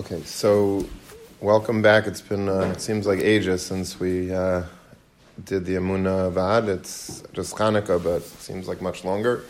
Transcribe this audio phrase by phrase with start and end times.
[0.00, 0.86] Okay, so
[1.42, 2.06] welcome back.
[2.06, 4.62] It's been, uh, it seems like ages since we uh,
[5.44, 6.70] did the Amuna Vad.
[6.70, 9.44] It's just Hanukkah, but it seems like much longer.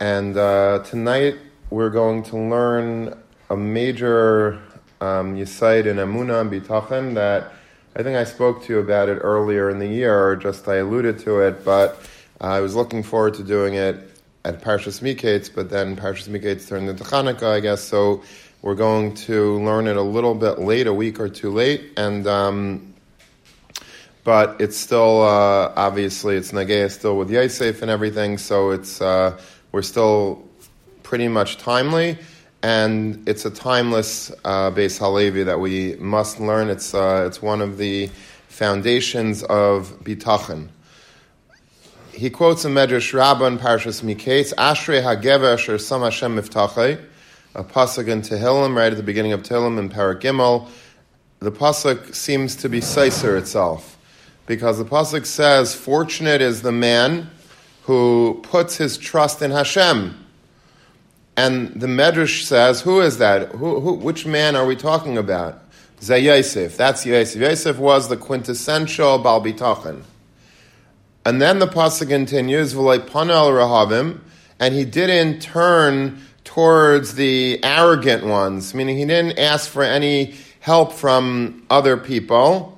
[0.00, 1.36] And uh, tonight
[1.68, 3.14] we're going to learn
[3.50, 4.62] a major
[5.02, 7.52] um, Yisaid in Amuna and Bitachon that
[7.94, 10.76] I think I spoke to you about it earlier in the year, or just I
[10.76, 12.00] alluded to it, but
[12.40, 14.08] I was looking forward to doing it
[14.46, 18.22] at Parshas Miketz, but then Parshas Miketz turned into Hanukkah, I guess, so
[18.62, 22.26] we're going to learn it a little bit late, a week or two late, and
[22.26, 22.94] um,
[24.22, 29.38] but it's still uh, obviously it's Nagaya still with Yosef and everything, so it's uh,
[29.72, 30.46] we're still
[31.02, 32.18] pretty much timely,
[32.62, 36.68] and it's a timeless uh, Beis Halevi that we must learn.
[36.68, 38.10] It's uh, it's one of the
[38.48, 40.68] foundations of bitachon.
[42.12, 47.00] He quotes a Medrash Rabbah in Parshas Miketz, Ashrei Hagever Asher Sam Hashem Miftachei
[47.54, 50.68] a pasuk in Tehillim, right at the beginning of Tehillim in Parak Gimel.
[51.40, 53.96] The pasuk seems to be Seiser itself,
[54.46, 57.30] because the pasuk says, "Fortunate is the man
[57.84, 60.16] who puts his trust in Hashem."
[61.36, 63.48] And the Medrash says, "Who is that?
[63.52, 65.62] Who, who, which man are we talking about?"
[66.02, 66.76] Zay Yosef.
[66.76, 67.40] That's Yosef.
[67.40, 70.02] Yosef was the quintessential Bal Bitachon.
[71.24, 74.20] And then the pasuk continues, "V'lei panel rahavim,"
[74.58, 76.20] and he didn't turn
[76.54, 82.76] towards the arrogant ones, meaning he didn't ask for any help from other people.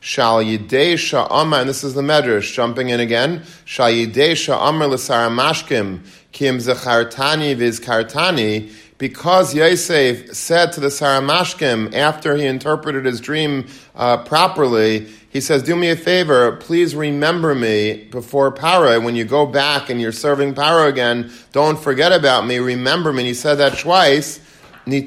[0.00, 3.44] Shal yidei sha'amar, and this is the Medrash, jumping in again.
[3.64, 6.00] Shal yidei sha'amar l'saramashkim,
[6.32, 14.16] kim zechartani vizkartani, because Yosef said to the Saramashkim after he interpreted his dream uh,
[14.18, 19.02] properly, he says, Do me a favor, please remember me before Paro.
[19.02, 23.20] When you go back and you're serving Paro again, don't forget about me, remember me.
[23.20, 24.40] And he said that twice.
[24.84, 25.00] So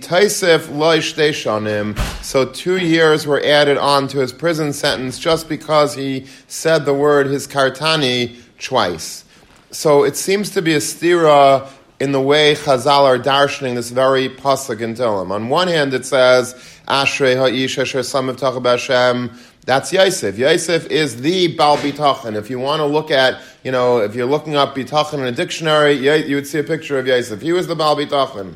[2.46, 7.28] two years were added on to his prison sentence just because he said the word
[7.28, 9.26] his kartani twice.
[9.72, 11.70] So it seems to be a stira
[12.00, 15.32] in the way Chazal are darshaning this very pasuk in Tehillim.
[15.32, 16.54] On one hand, it says,
[16.88, 19.30] Ashrei ha'ish asher samav Hashem,
[19.66, 20.38] that's Yosef.
[20.38, 22.36] Yosef is the Bal Bitachon.
[22.36, 25.32] If you want to look at, you know, if you're looking up Bitachon in a
[25.32, 27.42] dictionary, you would see a picture of Yosef.
[27.42, 28.56] He was the Bal Bitachon.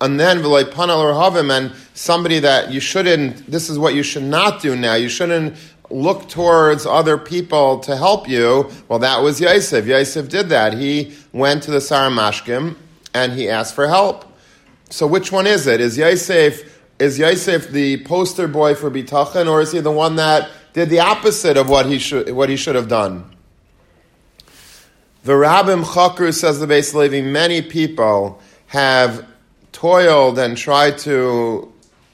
[0.00, 4.24] And then V'loi Panal Havim, and somebody that you shouldn't, this is what you should
[4.24, 4.94] not do now.
[4.94, 5.56] You shouldn't
[5.90, 8.70] look towards other people to help you.
[8.88, 9.86] Well, that was Yosef.
[9.86, 10.72] Yosef did that.
[10.72, 12.76] He went to the Saramashkim
[13.12, 14.24] and he asked for help.
[14.90, 15.80] So which one is it?
[15.80, 16.73] Is Yosef
[17.04, 21.00] is Yosef the poster boy for bitachon, or is he the one that did the
[21.00, 23.30] opposite of what he should what he should have done?
[25.24, 29.26] The Rabbim Chakru says the Beis Levi, many people have
[29.72, 31.70] toiled and tried to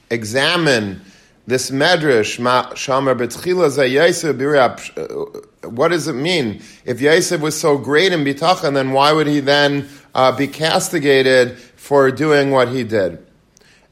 [0.09, 1.01] examine
[1.47, 2.37] this medrash,
[2.75, 6.61] Shamar Yosef uh, What does it mean?
[6.85, 11.57] If Yosef was so great in bitachon, then why would he then uh, be castigated
[11.57, 13.25] for doing what he did?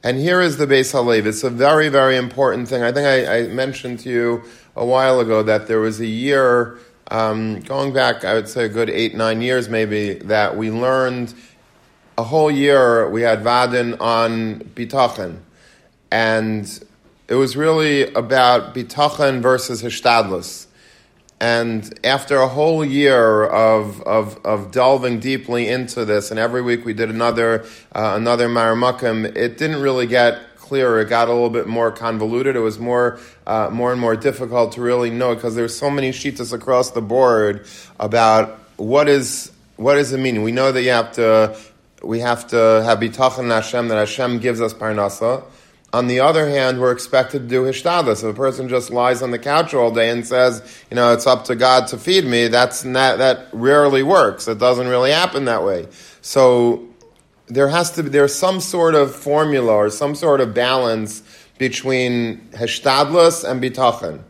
[0.02, 1.28] And here is the Beis Halevi.
[1.28, 2.84] It's a very, very important thing.
[2.84, 4.44] I think I, I, mentioned to you
[4.74, 6.80] a while ago that there was a year,
[7.12, 11.34] um, going back, I would say a good eight, nine years maybe, that we learned
[12.18, 15.40] a whole year, we had Vadin on Bitachon.
[16.12, 16.84] And
[17.28, 20.68] it was really about Bitachon versus Hishtadlus.
[21.42, 26.84] And after a whole year of, of, of delving deeply into this, and every week
[26.84, 31.00] we did another uh, another Maramakim, it didn't really get clearer.
[31.00, 32.56] It got a little bit more convoluted.
[32.56, 36.12] It was more uh, more and more difficult to really know because there's so many
[36.12, 37.66] sheets across the board
[38.00, 40.44] about what is what does it mean.
[40.44, 41.58] We know that you have to
[42.04, 45.44] we have to have bitachon Hashem that Hashem gives us parnasa.
[45.92, 48.24] On the other hand, we're expected to do hishtadlis.
[48.24, 50.62] If a person just lies on the couch all day and says,
[50.92, 54.48] you know, it's up to God to feed me, that's not, that rarely works.
[54.48, 55.88] It doesn't really happen that way.
[56.22, 56.88] So
[57.48, 61.24] there has to be, there's some sort of formula or some sort of balance
[61.58, 64.22] between hishtadlis and bitachon.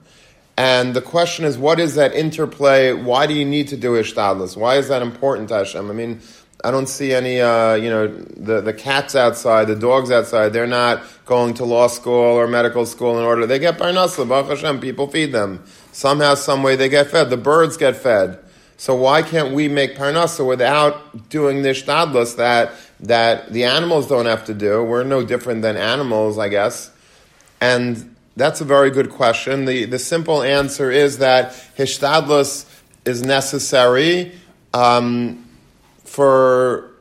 [0.57, 2.93] And the question is, what is that interplay?
[2.93, 4.57] Why do you need to do hishtadlis?
[4.57, 5.89] Why is that important to Hashem?
[5.89, 6.21] I mean,
[6.61, 10.67] I don't see any, uh, you know, the, the cats outside, the dogs outside, they're
[10.67, 13.45] not going to law school or medical school in order.
[13.45, 15.63] They get parnasa, Baruch Hashem, people feed them.
[15.93, 17.29] Somehow, some way they get fed.
[17.29, 18.39] The birds get fed.
[18.75, 22.71] So why can't we make parnasa without doing the shtadlus that,
[23.01, 24.83] that the animals don't have to do?
[24.83, 26.91] We're no different than animals, I guess.
[27.61, 29.65] And that's a very good question.
[29.65, 32.65] The, the simple answer is that hishtadlus
[33.05, 34.33] is necessary.
[34.73, 35.45] Um,
[36.19, 36.91] for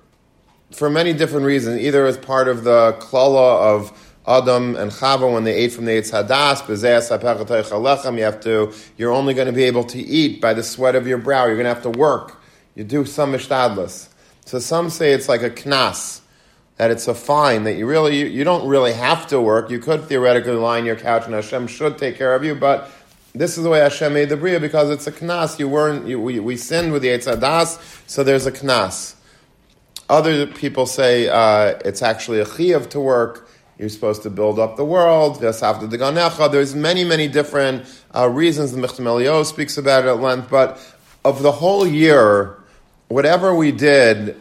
[0.70, 5.42] for many different reasons, either as part of the klala of Adam and Chava when
[5.42, 6.62] they ate from the Eitz Hadas,
[8.16, 11.08] you have to, you're only going to be able to eat by the sweat of
[11.08, 11.46] your brow.
[11.46, 12.40] You're going to have to work.
[12.76, 14.08] You do some ishtadlis.
[14.44, 16.20] So some say it's like a knas,
[16.76, 19.68] that it's a fine, that you really, you, you don't really have to work.
[19.68, 22.88] You could theoretically lie on your couch and Hashem should take care of you, but
[23.34, 25.58] this is the way Hashem made the Bria because it's a knas.
[25.58, 27.78] You weren't, you, we, we sinned with the Eitz Hadas,
[28.08, 29.14] so there's a knas.
[30.08, 33.48] Other people say uh, it's actually a chiyav to work.
[33.78, 35.40] You're supposed to build up the world.
[35.40, 38.72] There's many, many different uh, reasons.
[38.72, 40.50] The Michtav speaks about it at length.
[40.50, 40.80] But
[41.24, 42.58] of the whole year,
[43.08, 44.36] whatever we did,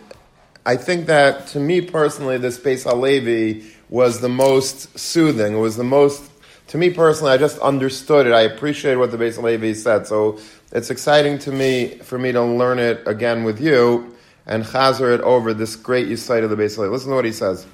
[0.65, 5.53] I think that to me personally, this Beis Halevi was the most soothing.
[5.53, 6.26] It was the most,
[6.67, 8.33] to me personally, I just understood it.
[8.33, 10.05] I appreciated what the Beis Halevi said.
[10.05, 10.39] So
[10.71, 14.13] it's exciting to me for me to learn it again with you
[14.45, 16.91] and chazer it over this great Yisait of the Beis Halevi.
[16.91, 17.65] Listen to what he says.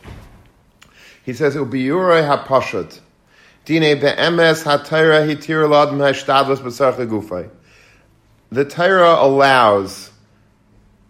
[1.23, 2.99] He says, "Ubiyurei hapashut,
[3.65, 7.49] dine be'emes hatayra hitir ladm hashtadlus b'sarch gufay."
[8.51, 10.11] The Torah allows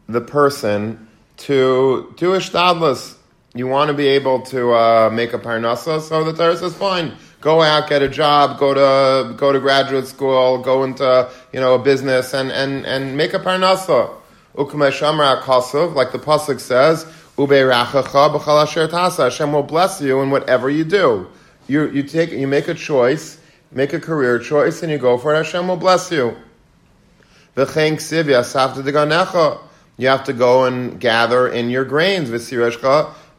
[0.07, 1.07] the person
[1.38, 3.15] to do a shtadlus.
[3.56, 7.13] You want to be able to uh, make a parnasa, so the Torah says, "Fine,
[7.44, 11.75] go out, get a job, go to go to graduate school, go into you know
[11.75, 14.10] a business, and and and make a parnasa."
[14.56, 17.06] Ukmeshamra like the pasuk says,
[19.18, 21.28] Hashem will bless you in whatever you do.
[21.68, 23.40] You, you take, you make a choice,
[23.72, 25.38] make a career choice, and you go for it.
[25.38, 26.36] Hashem will bless you.
[27.56, 27.66] You
[30.07, 32.30] have to go and gather in your grains.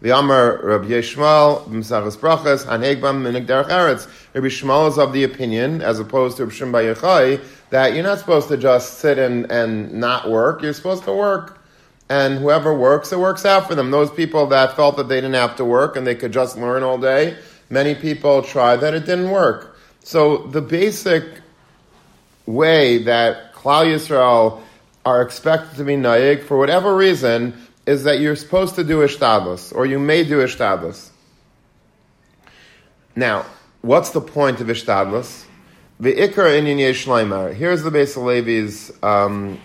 [0.00, 4.08] The Amar Rabbi Yishmael B'Msachas Brachas Hanegbam Minik Derech Eretz.
[4.35, 8.19] Rabbi Yishmael is of the opinion, as opposed to Rabbi Shimon Yochai, that you're not
[8.19, 10.62] supposed to just sit and, and not work.
[10.62, 11.58] You're supposed to work.
[12.11, 13.91] And whoever works, it works out for them.
[13.91, 16.82] Those people that felt that they didn't have to work and they could just learn
[16.82, 17.38] all day,
[17.70, 19.79] many people tried that, it didn't work.
[20.02, 21.25] So the basic
[22.44, 24.61] way that Klal Yisrael
[25.06, 27.55] are expected to be naik, for whatever reason,
[27.86, 31.10] is that you're supposed to do ishtadlus, or you may do ishtadlus.
[33.14, 33.46] Now,
[33.82, 35.44] what's the point of ishtadlus?
[36.00, 37.54] The ikar in Shleimer.
[37.54, 39.60] Here's the Beis Levi's um,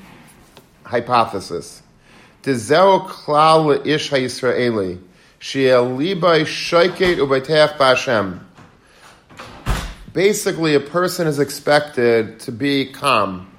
[0.84, 1.82] hypothesis.
[2.44, 5.02] Tizeo klal ish ha'Yisraeli.
[5.40, 8.42] Shoiket ubayteach ba'Hashem.
[10.14, 13.50] Basically, a person is expected to be calm.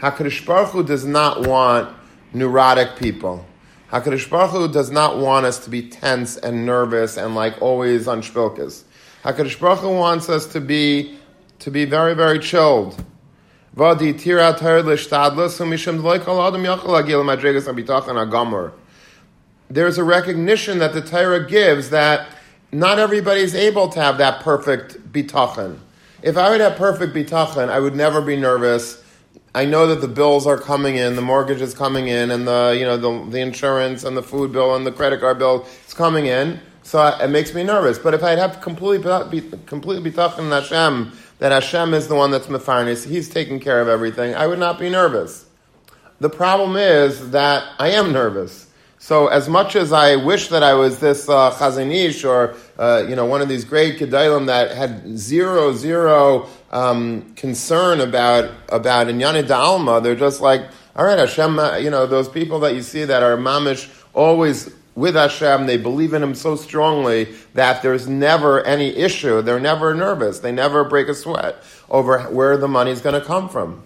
[0.00, 1.94] HaKadosh Baruch Hu does not want
[2.32, 3.46] neurotic people.
[3.90, 8.06] HaKadosh Baruch Hu does not want us to be tense and nervous and like always
[8.06, 8.84] on shpilkas.
[9.24, 11.18] HaKadosh Baruch Hu wants us to be,
[11.58, 13.04] to be very, very chilled.
[19.72, 22.28] There's a recognition that the Torah gives that
[22.72, 25.78] not everybody is able to have that perfect bitachon.
[26.22, 29.02] If I would have perfect bitachon, I would never be nervous
[29.54, 32.76] I know that the bills are coming in, the mortgage is coming in, and the
[32.78, 35.94] you know the, the insurance and the food bill and the credit card bill is
[35.94, 36.60] coming in.
[36.82, 37.98] So it makes me nervous.
[37.98, 42.46] But if I'd have completely be, completely bitachon Hashem that Hashem is the one that's
[42.46, 45.46] mefarnis, He's taking care of everything, I would not be nervous.
[46.20, 48.68] The problem is that I am nervous.
[48.98, 53.04] So as much as I wish that I was this uh, Chazon Ish or uh,
[53.08, 59.08] you know one of these great Gedalim that had zero zero um, concern about about
[59.08, 60.62] Inyane Da'alma, they're just like,
[60.94, 64.72] all right, Hashem, uh, you know, those people that you see that are mamish always
[64.94, 67.24] with Hashem, they believe in Him so strongly
[67.54, 69.40] that there's never any issue.
[69.40, 70.40] They're never nervous.
[70.40, 73.82] They never break a sweat over where the money's going to come from.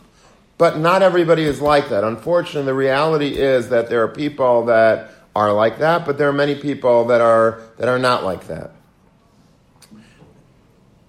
[0.57, 2.05] But not everybody is like that.
[2.05, 6.33] Unfortunately, the reality is that there are people that are like that, but there are
[6.33, 8.73] many people that are that are not like that.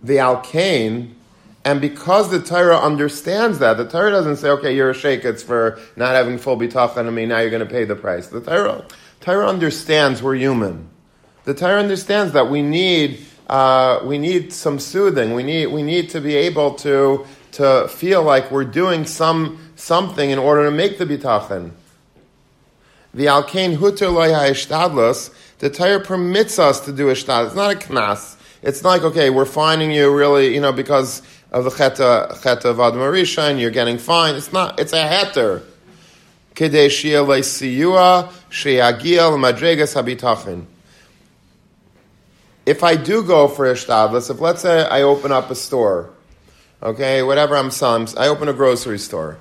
[0.01, 1.14] The Alkane
[1.65, 5.41] and because the Torah understands that, the Torah doesn't say, okay, you're a sheikh, it's
[5.41, 8.27] for not having full bitachon on me, now you're going to pay the price.
[8.27, 8.86] The Torah,
[9.19, 10.88] Torah understands we're human.
[11.45, 15.34] The Torah understands that we need, uh, we need some soothing.
[15.34, 20.29] We need, we need to be able to, to feel like we're doing some, something
[20.29, 21.72] in order to make the bitachon.
[23.15, 27.48] The alkain huter loy ha'ishtadlos, the Torah permits us to do ishtadlos.
[27.48, 28.36] It's not a knas.
[28.62, 31.22] It's not like, okay, we're finding you really, you know, because
[31.55, 34.35] of the cheta, cheta of Adam Arisha, and you're getting fine.
[34.35, 35.63] It's not, it's a heter.
[42.65, 46.09] If I do go for ishtadlis, if let's say I open up a store,
[46.83, 49.38] okay, whatever I'm selling, I open a grocery store.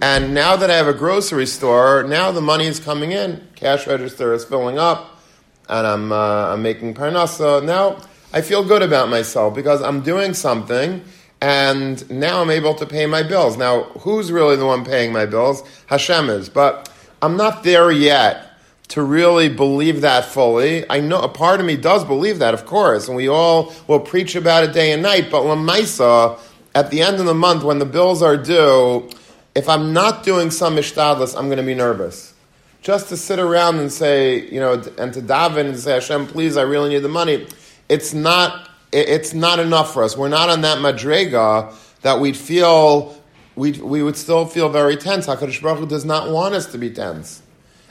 [0.00, 3.46] And now that I have a grocery store, now the money is coming in.
[3.54, 5.20] Cash register is filling up,
[5.68, 7.62] and I'm, uh, I'm making parnasa.
[7.62, 7.98] Now
[8.32, 11.04] I feel good about myself because I'm doing something
[11.40, 13.56] and now I'm able to pay my bills.
[13.56, 15.62] Now, who's really the one paying my bills?
[15.86, 16.48] Hashem is.
[16.48, 16.90] But
[17.22, 18.46] I'm not there yet
[18.88, 20.88] to really believe that fully.
[20.90, 24.00] I know a part of me does believe that, of course, and we all will
[24.00, 25.30] preach about it day and night.
[25.30, 26.38] But Lamaisa,
[26.74, 29.08] at the end of the month, when the bills are due,
[29.54, 32.34] if I'm not doing some ishtadlis, I'm going to be nervous.
[32.82, 36.56] Just to sit around and say, you know, and to daven and say, Hashem, please,
[36.56, 37.46] I really need the money.
[37.88, 38.69] It's not.
[38.92, 40.16] It's not enough for us.
[40.16, 43.16] We're not on that madrega that we'd feel.
[43.56, 45.26] We we would still feel very tense.
[45.26, 47.42] Hakadosh Baruch Hu does not want us to be tense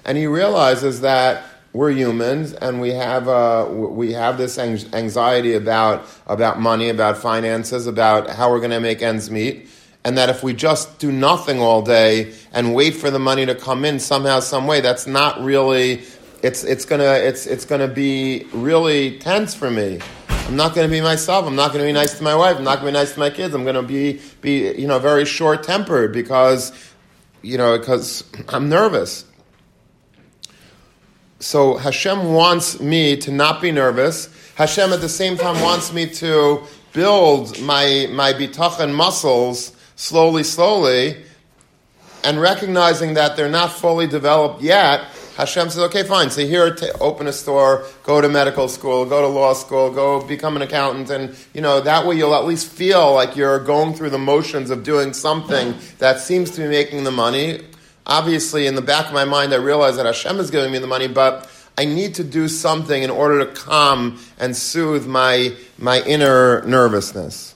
[0.06, 6.04] and he realizes that we're humans and we have uh, we have this anxiety about
[6.26, 9.70] about money, about finances, about how we're going to make ends meet,
[10.04, 13.54] and that if we just do nothing all day and wait for the money to
[13.54, 16.02] come in somehow, some way, that's not really.
[16.42, 20.00] It's it's gonna it's it's gonna be really tense for me.
[20.50, 21.46] I'm not going to be myself.
[21.46, 22.58] I'm not going to be nice to my wife.
[22.58, 23.54] I'm not going to be nice to my kids.
[23.54, 26.72] I'm going to be be you know very short tempered because
[27.44, 29.26] you know because I'm nervous.
[31.40, 34.28] So Hashem wants me to not be nervous.
[34.56, 36.64] Hashem at the same time wants me to
[36.94, 41.24] build my, my bitachon muscles slowly, slowly,
[42.24, 45.06] and recognizing that they're not fully developed yet,
[45.40, 46.30] Hashem says, okay, fine.
[46.30, 50.22] So here, t- open a store, go to medical school, go to law school, go
[50.22, 53.94] become an accountant, and you know that way you'll at least feel like you're going
[53.94, 57.62] through the motions of doing something that seems to be making the money
[58.10, 60.88] obviously in the back of my mind I realize that Hashem is giving me the
[60.88, 66.02] money, but I need to do something in order to calm and soothe my, my
[66.02, 67.56] inner nervousness.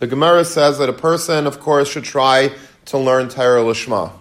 [0.00, 2.52] The Gemara says that a person, of course, should try
[2.86, 4.12] to learn Torah Lishma.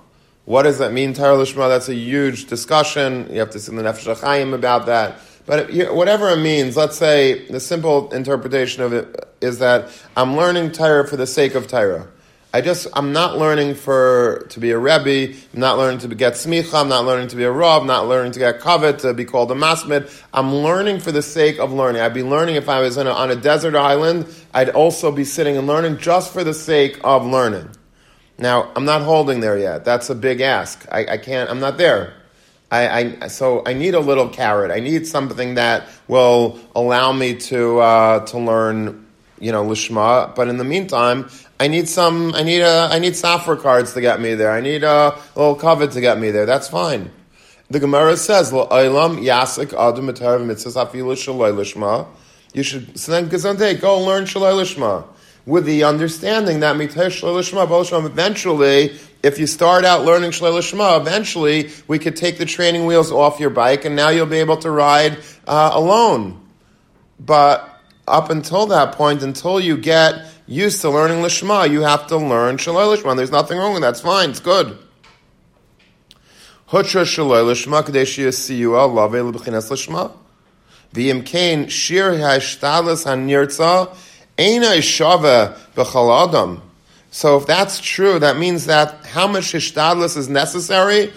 [0.45, 1.69] What does that mean, Torah Lishma?
[1.69, 3.27] That's a huge discussion.
[3.31, 5.19] You have to see the Nefesh HaChaim about that.
[5.45, 10.71] But whatever it means, let's say the simple interpretation of it is that I'm learning
[10.71, 12.07] Torah for the sake of Torah.
[12.55, 16.33] I just, I'm not learning for, to be a Rebbe, I'm not learning to get
[16.33, 19.15] smicha, I'm not learning to be a Rav, I'm not learning to get kavod, to
[19.15, 20.07] be called a masmid.
[20.31, 22.03] I'm learning for the sake of learning.
[22.03, 25.57] I'd be learning if I was a, on a desert island, I'd also be sitting
[25.57, 27.71] and learning just for the sake of learning.
[28.37, 29.83] Now, I'm not holding there yet.
[29.83, 30.85] That's a big ask.
[30.91, 32.13] I, I can't, I'm not there.
[32.69, 34.69] I, I, so I need a little carrot.
[34.69, 39.07] I need something that will allow me to, uh, to learn,
[39.39, 40.35] you know, lishma.
[40.35, 41.29] But in the meantime,
[41.63, 42.35] I need some.
[42.35, 42.89] I need a.
[42.91, 44.51] I need software cards to get me there.
[44.51, 46.45] I need a little cover to get me there.
[46.45, 47.09] That's fine.
[47.69, 52.05] The Gemara says, "Lo'olam yasik adam mitzvah afilu shaloi lishma."
[52.53, 55.05] You should then gazante go learn shaloi lishma
[55.45, 61.97] with the understanding that lishma Eventually, if you start out learning shaloi lishma, eventually we
[61.97, 65.17] could take the training wheels off your bike, and now you'll be able to ride
[65.47, 66.45] uh, alone.
[67.21, 67.69] But
[68.05, 72.57] up until that point, until you get used to learning Lishma, you have to learn
[72.57, 73.15] Shalai Lishma.
[73.15, 73.91] There's nothing wrong with that.
[73.91, 74.31] It's fine.
[74.31, 74.77] It's good.
[76.69, 80.11] Hutra Shalai Lishma Kadesh Yasiyua Lave Lebchinas Lishma.
[80.93, 83.95] V'im kain shir ha'ishtalas ha'nirtza
[84.37, 86.61] eina ishava b'chal adam.
[87.09, 91.13] So if that's true, that means that how much ishtadlis is necessary?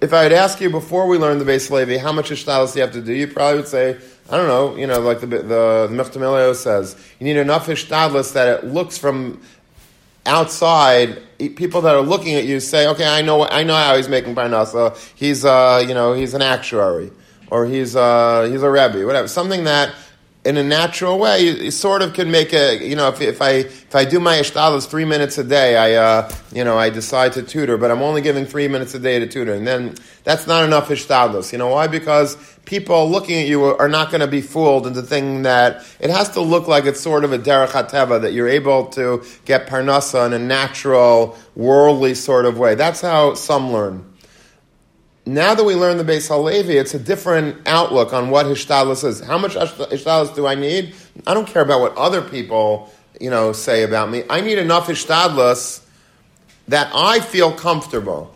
[0.00, 2.80] If I would ask you before we learn the Beis Levi, how much ishtadlis do
[2.80, 3.96] you have to do, you probably would say
[4.28, 7.68] I don't know, you know, like the the, the Michtav MeEliyahu says, you need enough
[7.68, 9.40] ishtadlis that it looks from
[10.24, 11.22] outside.
[11.38, 14.34] People that are looking at you say, "Okay, I know, I know how he's making
[14.34, 14.96] parnasa.
[15.14, 17.12] He's, uh, you know, he's an actuary,
[17.50, 19.28] or he's, uh, he's a rebbe, whatever.
[19.28, 19.94] Something that
[20.46, 23.42] in a natural way, you, you, sort of can make a, you know, if, if
[23.42, 26.88] I if I do my ishtalas three minutes a day, I, uh, you know, I
[26.88, 29.96] decide to tutor, but I'm only giving three minutes a day to tutor, and then
[30.22, 31.50] that's not enough ishtalas.
[31.50, 31.88] You know why?
[31.88, 36.10] Because people looking at you are not going to be fooled into thinking that it
[36.10, 39.66] has to look like it's sort of a derech hateva that you're able to get
[39.66, 42.76] parnasa in a natural, worldly sort of way.
[42.76, 44.04] That's how some learn
[45.26, 49.20] now that we learn the Beis Halevi, it's a different outlook on what Hishtadlis is.
[49.20, 50.94] How much Hishtadlis do I need?
[51.26, 54.22] I don't care about what other people, you know, say about me.
[54.30, 55.84] I need enough Hishtadlis
[56.68, 58.34] that I feel comfortable,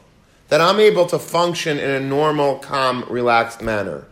[0.48, 4.04] that I'm able to function in a normal, calm, relaxed manner.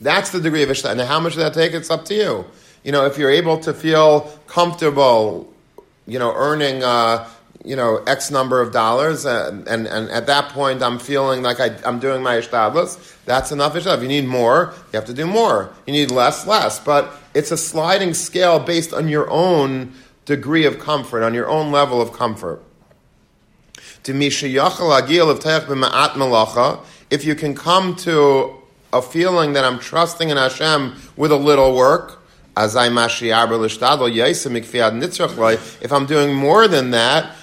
[0.00, 0.96] That's the degree of ishtadlus.
[0.98, 1.72] Now, how much does that take?
[1.72, 2.44] It's up to you.
[2.84, 5.52] You know, if you're able to feel comfortable,
[6.06, 7.28] you know, earning, uh,
[7.64, 11.60] you know, X number of dollars, and, and, and at that point I'm feeling like
[11.60, 13.96] I, am doing my ishtadlus, that's enough ishtadlus.
[13.96, 15.72] If you need more, you have to do more.
[15.86, 16.78] You need less, less.
[16.78, 19.92] But it's a sliding scale based on your own
[20.24, 22.62] degree of comfort, on your own level of comfort.
[27.08, 28.54] If you can come to
[28.92, 32.22] a feeling that I'm trusting in Hashem with a little work,
[32.58, 32.74] if
[35.92, 37.36] I'm doing more than that,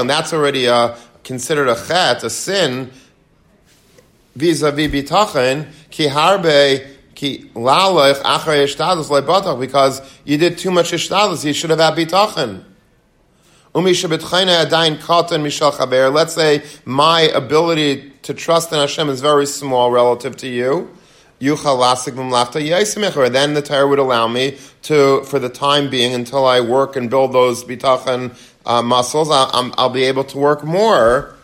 [0.00, 2.90] and that's already a, considered a chet, a sin,
[4.34, 11.44] vis-a-vis bitachon, ki harbe ki lalech achrei ishtadus lebatach, because you did too much ishtadus,
[11.44, 12.64] you should have had bitachon.
[13.74, 14.00] Let's
[16.34, 20.88] say my ability to trust in Hashem is very small relative to you.
[21.40, 27.10] Then the Torah would allow me to, for the time being, until I work and
[27.10, 28.36] build those bitachon
[28.66, 31.34] uh, muscles, I'll, I'll, be able to work more.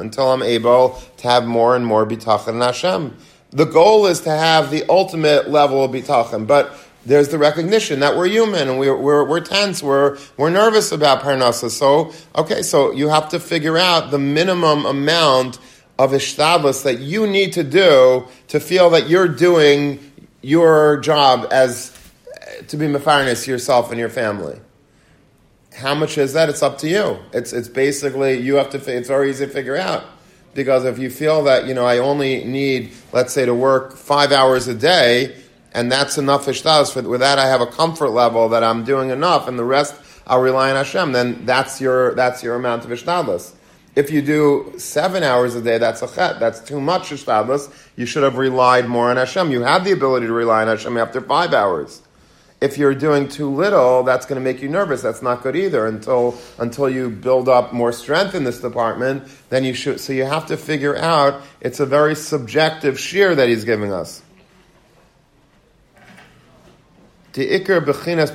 [0.00, 3.16] Until I'm able to have more and more bitachon in Hashem.
[3.50, 6.74] The goal is to have the ultimate level of bitachon, but
[7.08, 11.22] there's the recognition that we're human and we're, we're, we're tense, we're, we're nervous about
[11.22, 11.70] parnasa.
[11.70, 15.58] So, okay, so you have to figure out the minimum amount
[15.98, 19.98] of ishtadlus that you need to do to feel that you're doing
[20.42, 21.98] your job as
[22.68, 24.60] to be mefarnes yourself and your family.
[25.74, 26.50] How much is that?
[26.50, 27.18] It's up to you.
[27.32, 30.04] It's, it's basically, you have to, it's very easy to figure out.
[30.52, 34.30] Because if you feel that, you know, I only need, let's say, to work five
[34.30, 35.36] hours a day,
[35.72, 36.94] and that's enough ishtas.
[36.94, 39.94] With that, I have a comfort level that I'm doing enough, and the rest
[40.26, 41.12] I'll rely on Hashem.
[41.12, 43.54] Then that's your that's your amount of ishtadlus.
[43.96, 46.38] If you do seven hours a day, that's a chet.
[46.38, 47.74] That's too much ishtadlus.
[47.96, 49.50] You should have relied more on Hashem.
[49.50, 52.02] You have the ability to rely on Hashem after five hours.
[52.60, 55.02] If you're doing too little, that's going to make you nervous.
[55.02, 55.86] That's not good either.
[55.86, 60.00] Until until you build up more strength in this department, then you should.
[60.00, 61.40] So you have to figure out.
[61.60, 64.22] It's a very subjective shear that he's giving us.
[67.32, 68.32] Bechinas.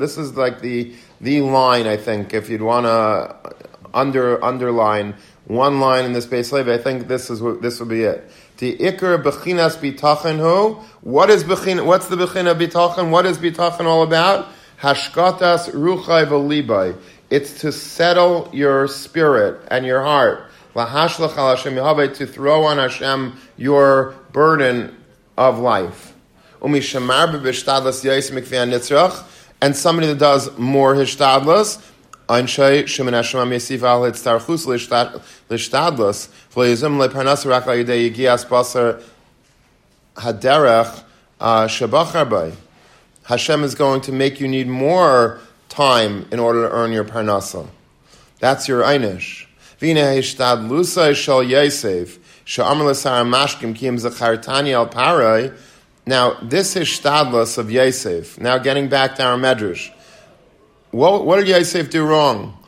[0.00, 2.34] This is like the the line I think.
[2.34, 3.54] If you'd want to
[3.92, 5.14] under underline
[5.46, 8.30] one line in this Beis Halevi, I think this is what this would be it.
[8.58, 10.74] The ikar bechinas bitachon who?
[11.00, 11.86] What is bechin?
[11.86, 13.10] What's the bechina bitachon?
[13.10, 14.48] What is bitachon all about?
[14.80, 15.70] Hashkatas.
[17.30, 20.50] It's to settle your spirit and your heart.
[20.76, 21.74] Hashem
[22.14, 24.96] to throw on Hashem your burden
[25.36, 26.13] of life
[29.60, 31.90] and somebody that does more hishtadlas,
[32.28, 39.02] Anshay Shimon Hashemam Yesif Al Hitztarchus Lishtadlas V'Yizim LeParnas Rak Yidei Yigias Basar
[40.14, 41.04] Haderech
[41.38, 42.56] uh, Shabachar Bay.
[43.24, 47.68] Hashem is going to make you need more time in order to earn your parnasa.
[48.38, 49.46] That's your einish.
[49.78, 55.54] Vina hishtadlusa shel Yosef she'amar l'sar mashkim kim zachartani al parai
[56.06, 58.38] now, this is Shtadlas of Yosef.
[58.38, 59.90] Now, getting back to our Medrash.
[60.90, 62.58] What, what did Yosef do wrong?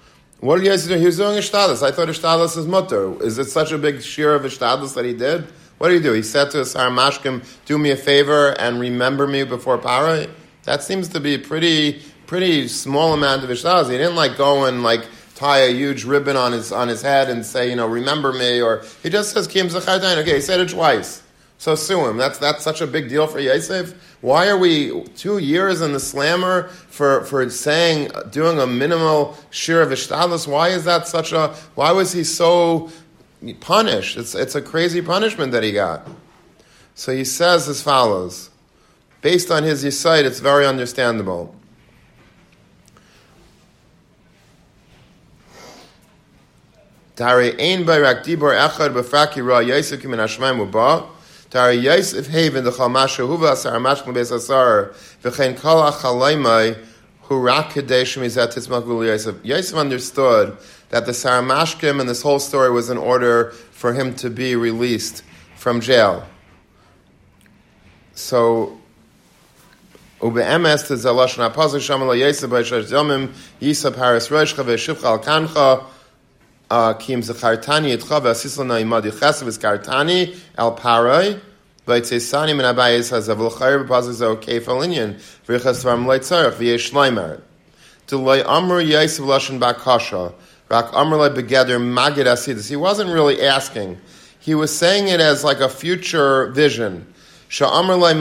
[0.41, 0.99] What did Yosef do?
[0.99, 1.83] He was doing Ishtadlas.
[1.83, 3.23] I thought Ishtadlas is mutter.
[3.23, 5.47] Is it such a big shear of Ishtadlas that he did?
[5.79, 6.13] What did he do?
[6.13, 10.29] He said to Sar Mashkim, do me a favor and remember me before Para?
[10.65, 13.91] That seems to be a pretty, pretty small amount of Ishtadlas.
[13.91, 17.29] He didn't like go and like tie a huge ribbon on his, on his head
[17.29, 20.17] and say, you know, remember me, or he just says, Kim Zachardain.
[20.23, 21.23] Okay, he said it twice.
[21.59, 22.17] So sue him.
[22.17, 23.95] That's, that's such a big deal for Yosef.
[24.21, 29.81] Why are we two years in the slammer for, for saying, doing a minimal shir
[29.83, 30.47] of ishtadlus?
[30.47, 32.91] Why is that such a, why was he so
[33.61, 34.17] punished?
[34.17, 36.07] It's, it's a crazy punishment that he got.
[36.95, 38.51] So he says as follows.
[39.23, 41.55] Based on his yisait, it's very understandable.
[47.17, 51.16] Dari ein bayrak echad b'fraki ra Yosef kimin hashmayim u'ba
[51.51, 56.77] Dar Yosef Haven the Chalmasha Huva Asar Mashkin Beis Asar V'chein Kol Achalaymai
[57.25, 59.37] Hurak Kadesh Mizat Titzmak Yosef.
[59.45, 60.57] Yosef understood
[60.89, 65.23] that the Saramashkim and this whole story was in order for him to be released
[65.57, 66.27] from jail.
[68.15, 68.79] So
[70.21, 73.29] Ube'emes to Zaloshon HaPazak Shamal Yosef B'Yishash Zomim
[73.61, 75.85] Yisab Haris Roshcha V'Shivcha Al Kancha
[76.69, 81.41] Kim Zachartani Yitcha V'Asisla Naimadi Chesav Kartani El Parai
[81.87, 85.15] V'Yitzesani Min Abayis Hazav L'Chayr B'Pazak Zo Keif Alinyan
[85.47, 87.41] V'Yichas Vam Leitzarech V'Yesh Leimer
[88.09, 90.33] Delay Amr Yosef Lashon Bakasha.
[90.69, 92.69] Rak Amr Le Begeder Magid Asidis.
[92.69, 94.01] He wasn't really asking.
[94.41, 97.07] He was saying it as like a future vision.
[97.49, 98.15] Sha'amr Le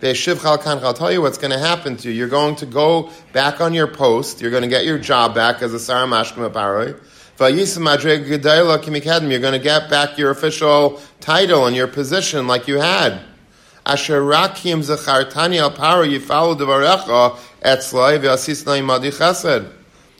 [0.00, 0.82] Mashiyah Lasid.
[0.82, 2.14] I'll tell you what's going to happen to you.
[2.14, 4.40] You're going to go back on your post.
[4.40, 6.98] You're going to get your job back as a Sarah Mashkim Aparoi.
[7.38, 7.50] You're
[9.40, 13.20] going to get back your official title and your position like you had.
[13.84, 19.70] Asher rakim zachartani al paro yifalu devarecha etzlai v'asisnai madi chesed.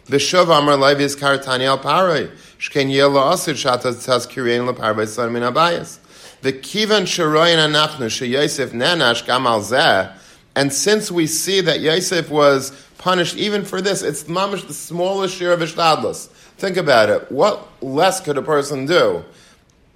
[0.06, 2.30] V'shuv amar lai v'izkartani al paroi.
[2.58, 5.98] Shken yela asid shata tzaz kirein leparvei sar min abayis.
[6.46, 10.12] V'kivan sheroyin anachnu sheyosef nenash gam al zeh.
[10.54, 15.36] And since we see that Yosef was punished even for this, it's mamish the smallest
[15.36, 16.28] share of Ishtadlis.
[16.56, 17.30] Think about it.
[17.30, 19.24] What less could a person do?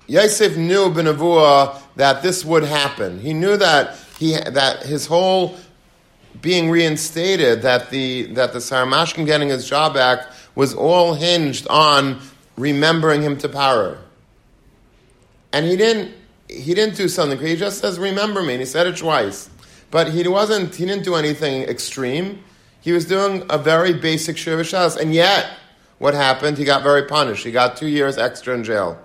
[0.07, 3.21] Yosef knew Benavua that this would happen.
[3.21, 5.57] He knew that he that his whole
[6.43, 12.21] being reinstated, that the that the Saramashkin getting his job back was all hinged on
[12.57, 13.99] remembering him to power.
[15.53, 16.15] And he didn't
[16.51, 17.39] he didn't do something.
[17.39, 19.49] He just says, "Remember me." And he said it twice,
[19.91, 20.75] but he wasn't.
[20.75, 22.43] He didn't do anything extreme.
[22.81, 25.51] He was doing a very basic shuvah and yet,
[25.99, 26.57] what happened?
[26.57, 27.45] He got very punished.
[27.45, 28.99] He got two years extra in jail.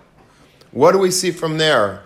[0.71, 2.01] What do we see from there?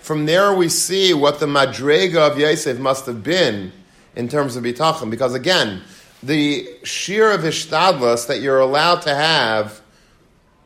[0.00, 3.72] From there, we see what the madrega of Yosef must have been
[4.14, 5.10] in terms of bitachon.
[5.10, 5.82] Because again,
[6.22, 9.80] the sheer of that you're allowed to have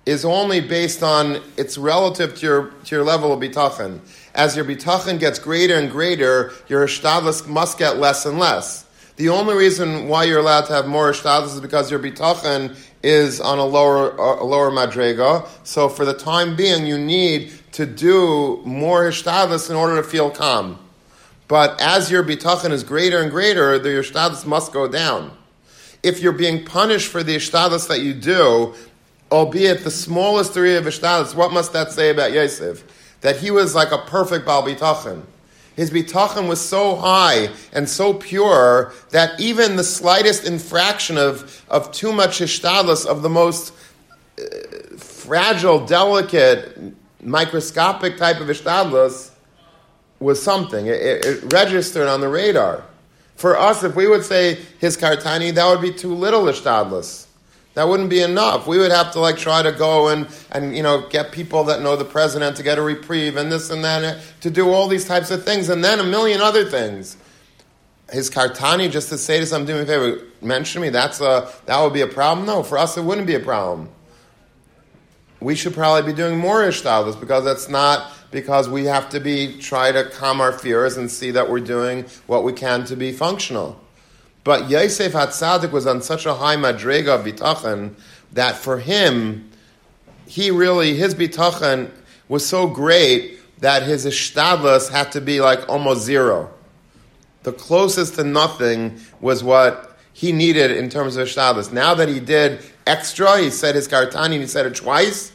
[0.05, 4.01] is only based on its relative to your, to your level of bitachon.
[4.35, 8.85] As your bitachon gets greater and greater, your ishtadlas must get less and less.
[9.17, 13.41] The only reason why you're allowed to have more ishtadlis is because your bitachon is
[13.41, 15.47] on a lower a lower madrega.
[15.65, 20.31] So for the time being, you need to do more ishtadlis in order to feel
[20.31, 20.79] calm.
[21.47, 25.37] But as your bitachon is greater and greater, the ishtadlis must go down.
[26.03, 28.75] If you're being punished for the ishtadlis that you do,
[29.33, 32.85] albeit the smallest degree of ishtadlis, what must that say about Yosef?
[33.23, 35.23] That he was like a perfect bitachon.
[35.75, 41.91] His bitachon was so high and so pure that even the slightest infraction of, of
[41.93, 43.73] too much hishtadlus, of the most
[44.39, 46.79] uh, fragile, delicate,
[47.23, 49.31] microscopic type of hishtadlus,
[50.21, 50.87] was something.
[50.87, 52.85] It, it, it, registered on the radar.
[53.37, 57.27] For us, if we would say his kartani, that would be too little hishtadlus.
[57.75, 58.67] That wouldn't be enough.
[58.67, 61.81] We would have to like try to go and, and you know get people that
[61.81, 65.07] know the president to get a reprieve and this and that to do all these
[65.07, 67.17] types of things and then a million other things.
[68.11, 70.91] His kartani just to say to some do me a favor, mention me.
[70.91, 72.47] That's a that would be a problem.
[72.47, 73.89] No, for us it wouldn't be a problem.
[75.41, 79.59] We should probably be doing more ishtalis because that's not because we have to be
[79.59, 83.13] try to calm our fears and see that we're doing what we can to be
[83.13, 83.81] functional.
[84.45, 87.95] But Yosef Hatzadik was on such a high madrega of bitachon
[88.33, 89.51] that for him,
[90.27, 91.91] he really his bitachon
[92.29, 96.51] was so great that his ishtadlas had to be like almost zero.
[97.45, 101.73] The closest to nothing was what he needed in terms of ishtadlas.
[101.73, 105.33] Now that he did extra, he said his kartani, he said it twice.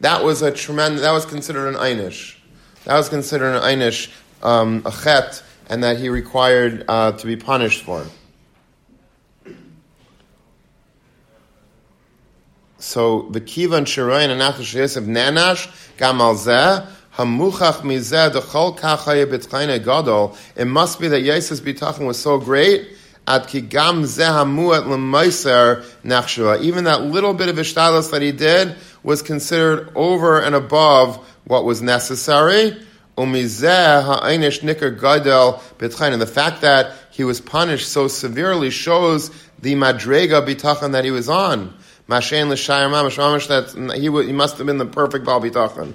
[0.00, 1.02] That was a tremendous.
[1.02, 2.36] That was considered an einish.
[2.84, 4.10] That was considered an einish,
[4.42, 8.04] um, a chet, and that he required uh, to be punished for.
[12.82, 15.68] So the kivan shirayin and nachash yosef nanash
[15.98, 20.36] zeh hamuchach mizeh dechol kachaya b'tchayne gadol.
[20.56, 22.88] It must be that Yosef's bitachon was so great
[23.28, 26.60] at ki gam zeh hamuat lemeiser nachshua.
[26.60, 31.64] Even that little bit of ishtalos that he did was considered over and above what
[31.64, 32.76] was necessary.
[33.16, 36.18] Umizeh ha'einish nikar gadol b'tchayne.
[36.18, 41.28] The fact that he was punished so severely shows the madrega bitachon that he was
[41.28, 41.74] on.
[42.08, 45.94] Mashen l'shayir mamash mamash that he, he must have been the perfect bal bitachon.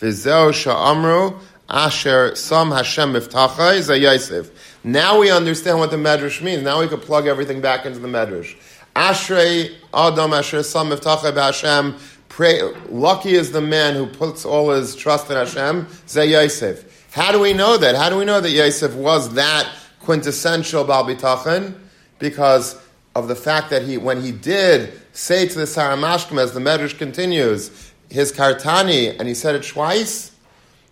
[0.00, 1.38] V'zeo sha'amru
[1.68, 4.50] asher sam Hashem miftachai za Yosef.
[4.84, 6.62] Now we understand what the medrash means.
[6.62, 8.56] Now we can plug everything back into the medrash.
[8.96, 11.98] Ashrei adam asher sam miftachai b'Hashem.
[12.28, 15.88] Pray, lucky is the man who puts all his trust in Hashem.
[16.06, 17.10] Za Yosef.
[17.12, 17.96] How do we know that?
[17.96, 19.68] How do we know that Yosef was that
[20.00, 21.74] quintessential bal bitachon?
[22.18, 22.80] Because
[23.14, 26.96] of the fact that he, when he did say to the Saramashkim, as the Medrash
[26.96, 30.32] continues, his kartani, and he said it twice,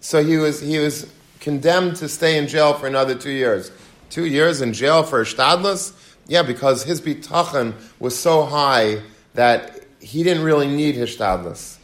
[0.00, 3.70] so he was, he was condemned to stay in jail for another two years.
[4.10, 5.92] Two years in jail for Shtadlis?
[6.28, 9.00] Yeah, because his bitachon was so high
[9.34, 11.78] that he didn't really need Hishtadlis.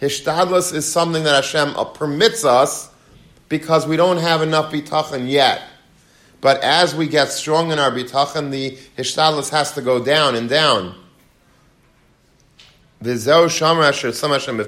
[0.00, 2.90] Hishtadlis is something that Hashem permits us
[3.48, 5.62] because we don't have enough bitachon yet.
[6.40, 10.48] But as we get strong in our bitachon, the hishtadlus has to go down and
[10.48, 10.94] down.
[13.02, 14.58] Shomer asher sam Hashem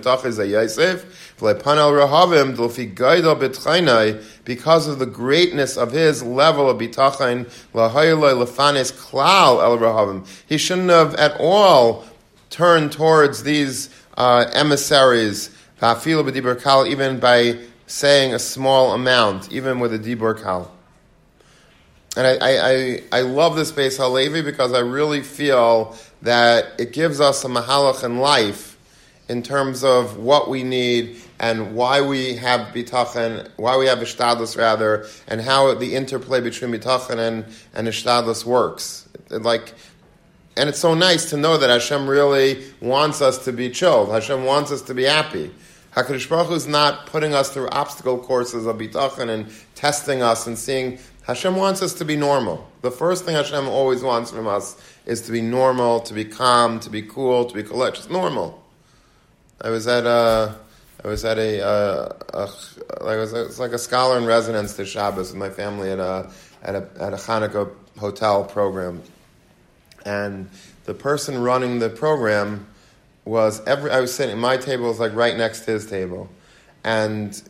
[2.54, 10.24] d'lfi gaidol b'tchainai, because of the greatness of his level of lefanes klal el.
[10.46, 12.06] He shouldn't have at all
[12.48, 19.92] turned towards these uh, emissaries, b'dibur kal, even by saying a small amount, even with
[19.92, 20.70] a dibur kal.
[22.16, 27.22] And I, I, I, love this Beis Halevi because I really feel that it gives
[27.22, 28.76] us a mahalach in life
[29.30, 34.58] in terms of what we need and why we have bitachon, why we have ishtadlus
[34.58, 39.08] rather, and how the interplay between bitachon and, and ishtadlus works.
[39.30, 39.72] like,
[40.54, 44.10] and it's so nice to know that Hashem really wants us to be chilled.
[44.10, 45.50] Hashem wants us to be happy.
[45.96, 50.46] Hakadosh Baruch Hu is not putting us through obstacle courses of bitachon and testing us
[50.46, 52.68] and seeing Hashem wants us to be normal.
[52.80, 56.80] The first thing Hashem always wants from us is to be normal, to be calm,
[56.80, 57.98] to be cool, to be collected.
[57.98, 58.62] Just normal.
[59.60, 60.56] I was at a,
[61.04, 65.30] I was at a, uh, was, it was like a scholar in residence to Shabbos
[65.30, 66.30] with my family at a
[66.62, 69.02] at a at a Hanukkah hotel program,
[70.04, 70.48] and
[70.84, 72.66] the person running the program
[73.24, 73.90] was every.
[73.92, 74.38] I was sitting.
[74.38, 76.28] My table was like right next to his table,
[76.82, 77.40] and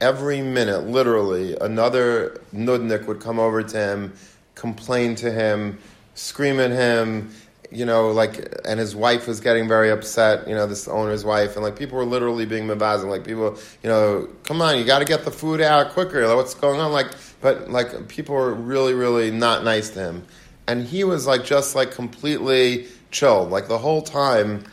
[0.00, 4.12] every minute, literally, another nudnik would come over to him,
[4.54, 5.78] complain to him,
[6.14, 7.30] scream at him,
[7.70, 11.54] you know, like, and his wife was getting very upset, you know, this owner's wife,
[11.54, 14.98] and like people were literally being mabazing, like people, you know, come on, you got
[14.98, 16.92] to get the food out quicker, like, what's going on?
[16.92, 20.26] Like, but like people were really, really not nice to him.
[20.66, 24.64] And he was like just like completely chilled, like the whole time.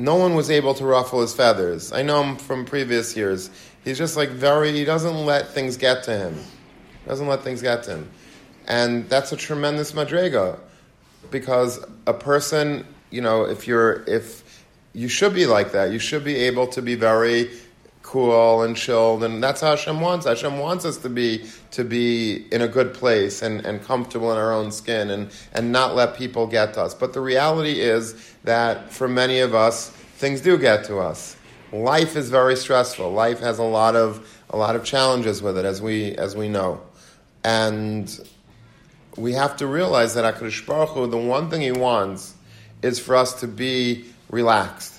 [0.00, 1.92] No one was able to ruffle his feathers.
[1.92, 3.50] I know him from previous years
[3.84, 6.38] He's just like very, he doesn't let things get to him.
[7.06, 8.10] Doesn't let things get to him.
[8.68, 10.58] And that's a tremendous madrega.
[11.30, 16.24] Because a person, you know, if you're, if you should be like that, you should
[16.24, 17.50] be able to be very
[18.10, 20.26] cool and chilled, and that's how Hashem wants.
[20.26, 24.38] Hashem wants us to be to be in a good place and, and comfortable in
[24.38, 26.92] our own skin and, and not let people get to us.
[26.92, 31.36] But the reality is that for many of us, things do get to us
[31.72, 33.10] life is very stressful.
[33.12, 36.48] Life has a lot of a lot of challenges with it, as we as we
[36.48, 36.80] know,
[37.44, 38.28] and
[39.16, 42.34] we have to realize that Hakadosh Baruch Hu, the one thing He wants
[42.82, 44.89] is for us to be relaxed.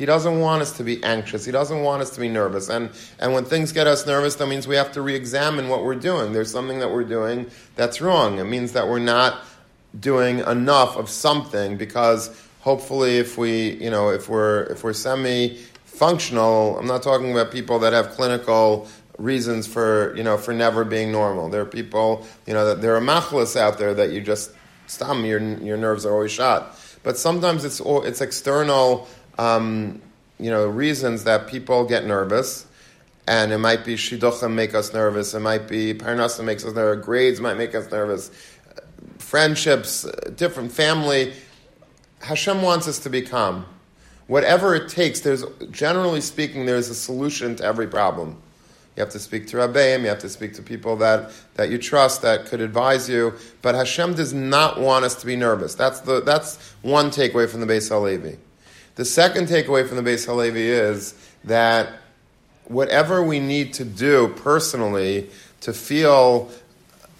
[0.00, 1.44] He doesn't want us to be anxious.
[1.44, 2.70] He doesn't want us to be nervous.
[2.70, 5.84] And, and when things get us nervous, that means we have to re examine what
[5.84, 6.32] we're doing.
[6.32, 8.38] There's something that we're doing that's wrong.
[8.38, 9.44] It means that we're not
[9.98, 15.58] doing enough of something because hopefully if we, you know, if we're, if we're semi
[15.84, 20.82] functional, I'm not talking about people that have clinical reasons for, you know, for never
[20.82, 21.50] being normal.
[21.50, 24.52] There are people, you know, that there are machlas out there that you just,
[24.86, 26.74] stop, your, your nerves are always shot.
[27.02, 29.08] But sometimes it's, it's external,
[29.40, 30.00] um,
[30.38, 32.66] you know, reasons that people get nervous.
[33.26, 35.34] And it might be shidduchim make us nervous.
[35.34, 37.04] It might be parnasa makes us nervous.
[37.04, 38.30] Grades might make us nervous.
[39.18, 41.32] Friendships, different family.
[42.20, 43.66] Hashem wants us to be calm
[44.30, 48.40] whatever it takes, there's generally speaking, there's a solution to every problem.
[48.96, 51.78] You have to speak to Rabbeim, you have to speak to people that, that you
[51.78, 53.34] trust that could advise you.
[53.60, 55.74] But Hashem does not want us to be nervous.
[55.74, 58.38] That's, the, that's one takeaway from the Beis Halevi.
[59.00, 62.00] The second takeaway from the Beis Halevi is that
[62.64, 65.30] whatever we need to do personally
[65.62, 66.50] to feel,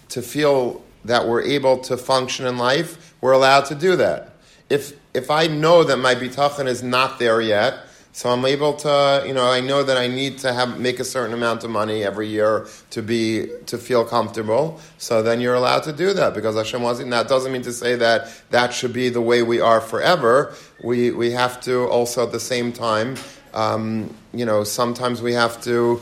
[0.09, 4.35] to feel that we're able to function in life, we're allowed to do that.
[4.69, 7.79] If if I know that my bitachon is not there yet,
[8.13, 11.03] so I'm able to, you know, I know that I need to have make a
[11.03, 14.81] certain amount of money every year to be to feel comfortable.
[14.97, 17.11] So then you're allowed to do that because Hashem wasn't.
[17.11, 20.53] That doesn't mean to say that that should be the way we are forever.
[20.83, 23.15] We we have to also at the same time,
[23.53, 26.01] um, you know, sometimes we have to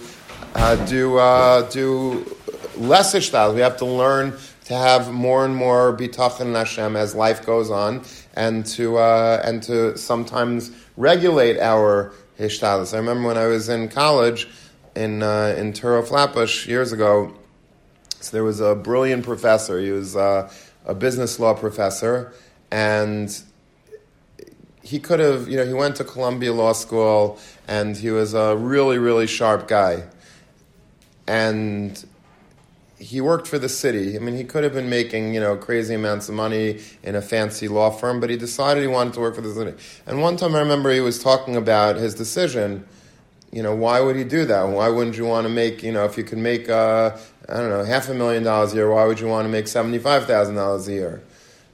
[0.56, 2.26] uh, do uh, do
[2.76, 3.54] less ishtal.
[3.54, 4.34] We have to learn
[4.66, 8.04] to have more and more bitachon Hashem as life goes on,
[8.36, 12.94] and to uh, and to sometimes regulate our hishtadlus.
[12.94, 14.48] I remember when I was in college
[14.96, 17.34] in uh, in Touro Flatbush years ago.
[18.20, 19.80] So there was a brilliant professor.
[19.80, 20.52] He was uh,
[20.86, 22.34] a business law professor,
[22.70, 23.34] and
[24.84, 28.58] he could have, you know, he went to Columbia Law School, and he was a
[28.58, 30.04] really, really sharp guy.
[31.28, 32.04] And
[33.00, 34.16] he worked for the city.
[34.18, 37.22] I mean, he could have been making, you know, crazy amounts of money in a
[37.22, 39.74] fancy law firm, but he decided he wanted to work for the city.
[40.06, 42.86] And one time I remember he was talking about his decision,
[43.52, 44.64] you know, why would he do that?
[44.64, 47.70] Why wouldn't you want to make, you know, if you could make, uh, I don't
[47.70, 50.92] know, half a million dollars a year, why would you want to make $75,000 a
[50.92, 51.24] year?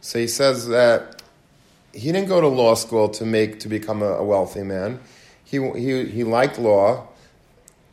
[0.01, 1.23] So he says that
[1.91, 4.99] he didn't go to law school to make, to become a, a wealthy man.
[5.43, 7.07] He, he, he liked law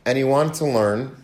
[0.05, 1.22] and he wanted to learn.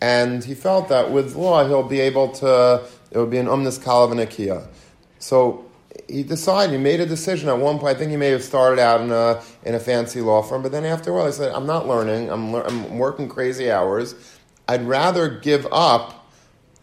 [0.00, 3.78] And he felt that with law, he'll be able to, it would be an umnis
[3.78, 4.68] kalav
[5.18, 5.64] So
[6.08, 7.96] he decided, he made a decision at one point.
[7.96, 10.72] I think he may have started out in a, in a fancy law firm, but
[10.72, 14.14] then after a while, he said, I'm not learning, I'm, I'm working crazy hours.
[14.68, 16.30] I'd rather give up,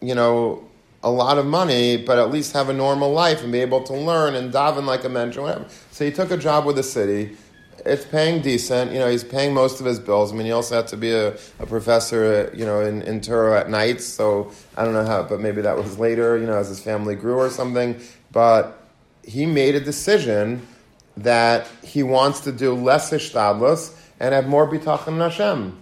[0.02, 0.68] you know,
[1.04, 3.94] a lot of money, but at least have a normal life and be able to
[3.94, 5.68] learn and daven like a mentor, whatever.
[5.92, 7.38] So he took a job with the city.
[7.86, 8.92] It's paying decent.
[8.92, 10.32] You know, he's paying most of his bills.
[10.32, 13.60] I mean, he also had to be a, a professor, you know, in, in Touro
[13.60, 14.06] at nights.
[14.06, 17.16] So I don't know how, but maybe that was later, you know, as his family
[17.16, 18.00] grew or something.
[18.32, 18.82] But
[19.24, 20.66] he made a decision
[21.18, 25.78] that he wants to do less ishtadlus and have more bitachon Hashem.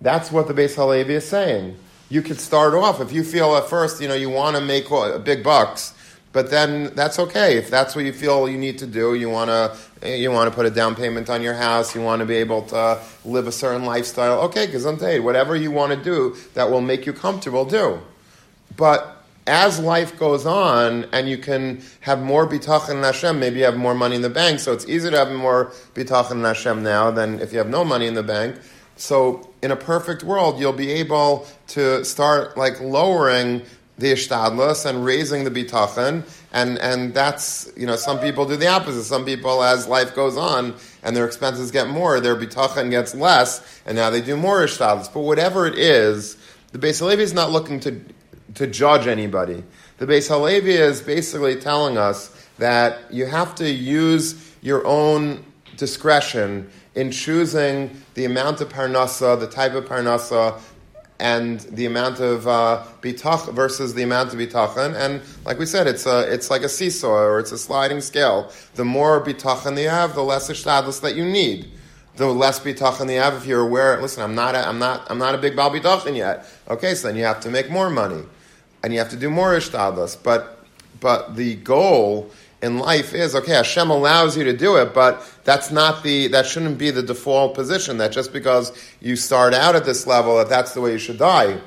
[0.00, 1.76] That's what the Beis Halevi is saying.
[2.08, 4.86] You could start off if you feel at first, you know, you want to make
[5.24, 5.94] big bucks,
[6.32, 7.56] but then that's okay.
[7.56, 10.54] If that's what you feel you need to do, you want to you want to
[10.54, 13.52] put a down payment on your house, you want to be able to live a
[13.52, 14.40] certain lifestyle.
[14.42, 18.00] Okay, because I'm you, whatever you want to do that will make you comfortable, do.
[18.76, 19.16] But
[19.46, 23.76] as life goes on and you can have more bitachon in Hashem, maybe you have
[23.76, 27.10] more money in the bank, so it's easier to have more bitachon in Hashem now
[27.10, 28.56] than if you have no money in the bank.
[28.96, 33.62] So in a perfect world, you'll be able to start like lowering
[34.00, 38.66] the ishtadlus and raising the bitachon, and and that's you know some people do the
[38.66, 39.04] opposite.
[39.04, 43.80] Some people, as life goes on and their expenses get more, their bitachon gets less,
[43.86, 45.12] and now they do more ishtadlus.
[45.12, 46.36] But whatever it is,
[46.72, 48.00] the Beis Halevi is not looking to
[48.54, 49.62] to judge anybody.
[49.98, 55.44] The Beis Halevi is basically telling us that you have to use your own
[55.76, 60.60] discretion in choosing the amount of parnasa, the type of parnasa,
[61.20, 64.94] and the amount of uh, bitach versus the amount of bitachon.
[64.96, 68.50] And like we said, it's a, it's like a seesaw or it's a sliding scale.
[68.74, 71.70] The more bitachon you have, the less ishtadlus that you need.
[72.16, 75.18] The less bitachon you have, if you're aware, listen, I'm not, a, I'm not, I'm
[75.18, 76.46] not a big bal bitachon yet.
[76.68, 78.24] Okay, so then you have to make more money
[78.82, 80.16] and you have to do more ishtadlus.
[80.22, 80.56] But
[81.00, 82.30] but the goal
[82.62, 83.52] in life is okay.
[83.52, 87.54] Hashem allows you to do it, but that's not the that shouldn't be the default
[87.54, 87.98] position.
[87.98, 91.18] That just because you start out at this level, that that's the way you should
[91.18, 91.60] die.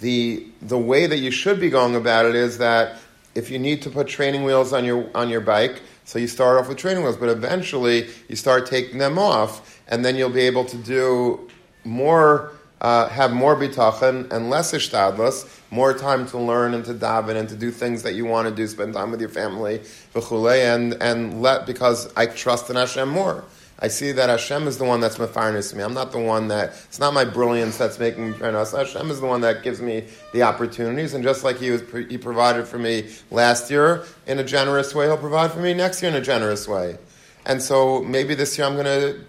[0.00, 2.98] The the way that you should be going about it is that
[3.34, 6.58] if you need to put training wheels on your on your bike, so you start
[6.58, 10.42] off with training wheels, but eventually you start taking them off, and then you'll be
[10.42, 11.48] able to do
[11.84, 17.36] more uh, have more bitachon and less ishtadlus, more time to learn and to daven
[17.36, 19.80] and to do things that you want to do, spend time with your family,
[20.14, 23.44] and and let because I trust in Hashem more.
[23.80, 25.84] I see that Hashem is the one that's mefarnis me.
[25.84, 28.72] I'm not the one that it's not my brilliance that's making me us.
[28.72, 32.18] Hashem is the one that gives me the opportunities, and just like He was, He
[32.18, 36.10] provided for me last year in a generous way, He'll provide for me next year
[36.10, 36.98] in a generous way.
[37.46, 39.24] And so maybe this year I'm going to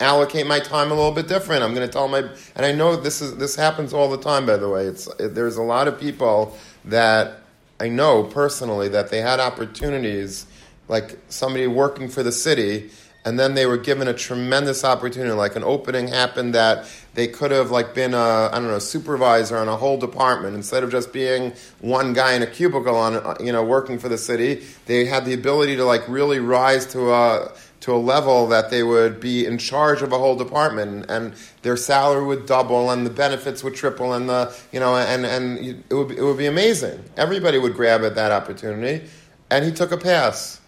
[0.00, 1.62] allocate my time a little bit different.
[1.62, 2.20] I'm going to tell my,
[2.56, 4.46] and I know this is this happens all the time.
[4.46, 7.40] By the way, it's it, there's a lot of people that
[7.78, 10.46] I know personally that they had opportunities,
[10.88, 12.90] like somebody working for the city,
[13.24, 15.32] and then they were given a tremendous opportunity.
[15.32, 19.58] Like an opening happened that they could have like been a I don't know supervisor
[19.58, 23.52] on a whole department instead of just being one guy in a cubicle on you
[23.52, 24.64] know working for the city.
[24.86, 28.82] They had the ability to like really rise to a to a level that they
[28.82, 33.10] would be in charge of a whole department and their salary would double and the
[33.10, 35.58] benefits would triple and the you know and and
[35.90, 37.02] it would be, it would be amazing.
[37.16, 39.08] Everybody would grab at that opportunity.
[39.50, 40.60] And he took a pass.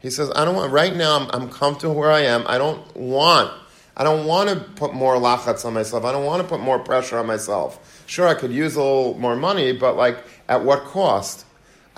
[0.00, 2.44] He says i don't want right now i'm, I'm comfortable where i am.
[2.46, 3.50] I don't want
[3.96, 6.04] i don't want to put more lachats on myself.
[6.04, 8.04] I don't want to put more pressure on myself.
[8.06, 11.46] Sure i could use a little more money but like at what cost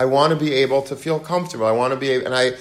[0.00, 1.66] I want to be able to feel comfortable.
[1.66, 2.52] I want to be, and I,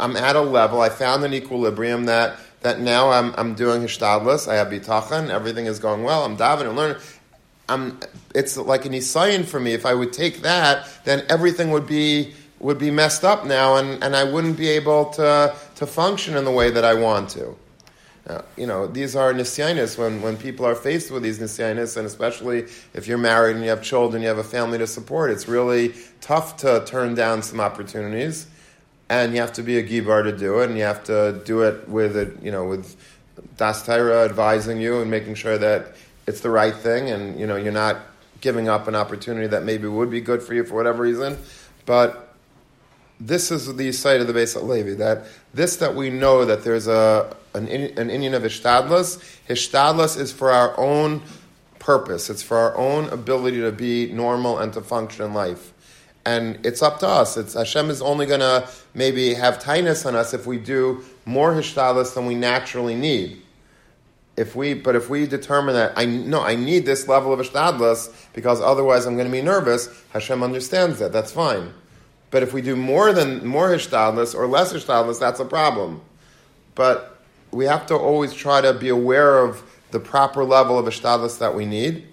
[0.00, 0.80] I'm at a level.
[0.80, 4.48] I found an equilibrium that that now I'm, I'm doing hishtadlus.
[4.48, 5.30] I have bitachon.
[5.30, 6.24] Everything is going well.
[6.24, 6.96] I'm davening and learning.
[7.68, 8.00] I'm,
[8.34, 9.74] it's like an isayin for me.
[9.74, 14.02] If I would take that, then everything would be would be messed up now, and,
[14.02, 17.54] and I wouldn't be able to to function in the way that I want to.
[18.28, 22.06] Uh, you know, these are nisyanis when, when people are faced with these nisyanis, and
[22.06, 25.48] especially if you're married and you have children, you have a family to support, it's
[25.48, 28.46] really tough to turn down some opportunities,
[29.08, 31.62] and you have to be a gibor to do it, and you have to do
[31.62, 32.96] it with it, you know, with
[33.56, 35.94] das Torah advising you and making sure that
[36.26, 37.96] it's the right thing, and you know, you're not
[38.42, 41.38] giving up an opportunity that maybe would be good for you for whatever reason,
[41.86, 42.34] but
[43.20, 45.24] this is the site of the Beis Halevi, that
[45.54, 49.18] this that we know that there's a, a an, an Indian of Hishtadlus.
[49.48, 51.22] Hishtadlus is for our own
[51.78, 52.30] purpose.
[52.30, 55.72] It's for our own ability to be normal and to function in life.
[56.24, 57.36] And it's up to us.
[57.36, 61.52] It's Hashem is only going to maybe have tightness on us if we do more
[61.52, 63.42] hishtadlus than we naturally need.
[64.36, 68.14] If we, but if we determine that I no, I need this level of hishtadlus
[68.34, 69.88] because otherwise I'm going to be nervous.
[70.12, 71.12] Hashem understands that.
[71.12, 71.72] That's fine.
[72.30, 76.02] But if we do more than more hishtadlus or less hishtadlus, that's a problem.
[76.74, 77.17] But
[77.50, 81.54] we have to always try to be aware of the proper level of hishtadlus that
[81.54, 82.06] we need,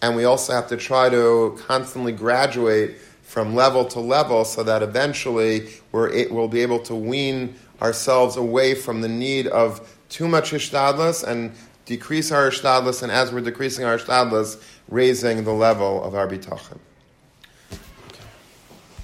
[0.00, 4.82] and we also have to try to constantly graduate from level to level so that
[4.82, 10.52] eventually we're, we'll be able to wean ourselves away from the need of too much
[10.52, 11.52] hishtadlus and
[11.84, 16.78] decrease our hishtadlus, and as we're decreasing our hishtadlus, raising the level of our bitachon.